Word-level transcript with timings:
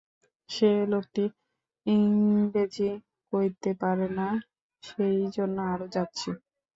সে 0.49 0.71
লোকটি 0.87 1.23
ইংরেজী 1.85 2.89
কইতে 3.33 3.71
পারে 3.81 4.07
না, 4.17 4.27
সেই 4.83 5.19
জন্য 5.35 5.57
আরও 5.73 5.87
যাচ্ছি। 5.95 6.29